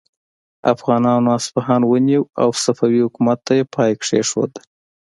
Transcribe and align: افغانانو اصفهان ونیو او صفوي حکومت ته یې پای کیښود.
افغانانو 0.73 1.27
اصفهان 1.39 1.81
ونیو 1.91 2.23
او 2.41 2.49
صفوي 2.63 2.99
حکومت 3.05 3.39
ته 3.47 3.53
یې 3.57 3.63
پای 3.73 3.91
کیښود. 4.03 4.51